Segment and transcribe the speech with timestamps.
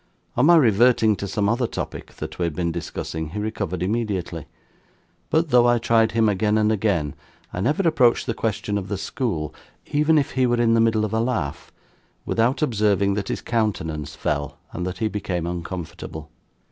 [0.35, 4.47] On my reverting to some other topic that we had been discussing, he recovered immediately;
[5.29, 7.13] but, though I tried him again and again,
[7.53, 9.53] I never approached the question of the school,
[9.85, 11.71] even if he were in the middle of a laugh,
[12.25, 16.31] without observing that his countenance fell, and that he became uncomfortable.